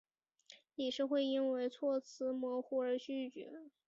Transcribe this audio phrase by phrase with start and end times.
[0.73, 3.51] 理事会因为措辞模糊而拒绝。